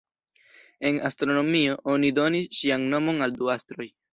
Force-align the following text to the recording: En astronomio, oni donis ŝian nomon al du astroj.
En 0.89 0.95
astronomio, 1.09 1.77
oni 1.95 2.11
donis 2.21 2.51
ŝian 2.63 2.89
nomon 2.95 3.25
al 3.27 3.39
du 3.41 3.53
astroj. 3.59 3.89